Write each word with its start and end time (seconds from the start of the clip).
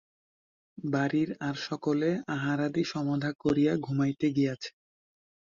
বাড়ির 0.77 1.29
আর 1.47 1.55
সকলে 1.67 2.09
আহারাদি 2.35 2.83
সমাধা 2.93 3.31
করিয়া 3.43 3.73
ঘুমাইতে 3.85 4.27
গিয়াছে। 4.35 4.69